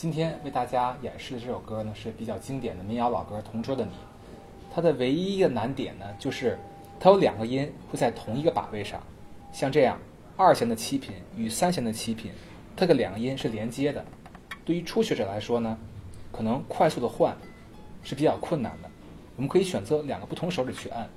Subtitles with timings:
[0.00, 3.90] 今天为大家演示的这首歌呢，是比较经典的民谣老歌《同桌的你》。
[4.74, 6.58] 它的唯一一个难点呢，就是
[6.98, 8.98] 它有两个音会在同一个把位上，
[9.52, 9.98] 像这样
[10.38, 12.32] 二弦的七品与三弦的七品，
[12.74, 14.02] 它的两个音是连接的。
[14.64, 15.76] 对于初学者来说呢，
[16.32, 17.36] 可能快速的换
[18.02, 18.88] 是比较困难的。
[19.36, 21.10] 我们可以选择两个不同手指去按。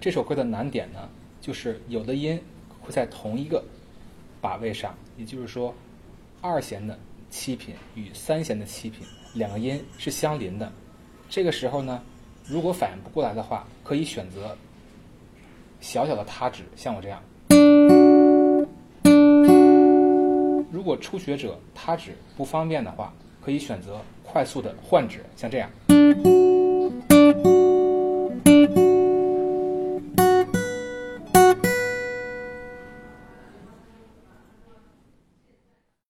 [0.00, 1.06] 这首歌的难点呢，
[1.42, 2.40] 就是有的音
[2.80, 3.62] 会在同一个
[4.40, 5.74] 把位上，也就是说，
[6.40, 10.72] 二弦的七品与三弦的七品两个音是相邻的。
[11.28, 12.02] 这个时候呢，
[12.46, 14.56] 如果反应不过来的话，可以选择
[15.82, 17.22] 小小的他指，像我这样。
[20.72, 23.12] 如果初学者他指不方便的话，
[23.42, 25.70] 可以选择快速的换指，像这样。